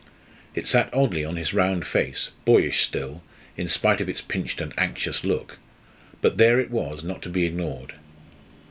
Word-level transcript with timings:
It 0.55 0.65
sat 0.65 0.91
oddly 0.91 1.23
on 1.23 1.35
his 1.35 1.53
round 1.53 1.85
face 1.85 2.31
boyish 2.43 2.79
still, 2.81 3.21
in 3.55 3.67
spite 3.67 4.01
of 4.01 4.09
its 4.09 4.19
pinched 4.19 4.59
and 4.59 4.73
anxious 4.75 5.23
look 5.23 5.59
but 6.23 6.39
there 6.39 6.59
it 6.59 6.71
was, 6.71 7.03
not 7.03 7.21
to 7.21 7.29
be 7.29 7.45
ignored. 7.45 7.93